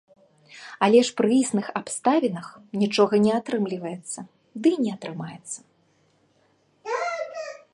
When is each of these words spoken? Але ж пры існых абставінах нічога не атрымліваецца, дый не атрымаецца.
Але 0.85 1.01
ж 1.09 1.11
пры 1.19 1.33
існых 1.39 1.67
абставінах 1.79 2.47
нічога 2.83 3.13
не 3.25 3.31
атрымліваецца, 3.41 4.19
дый 4.65 4.75
не 4.87 4.91
атрымаецца. 4.97 6.97